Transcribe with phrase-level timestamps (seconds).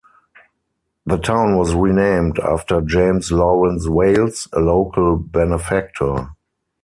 [1.05, 6.29] The town was renamed after James Lawrence Wales, a local benefactor.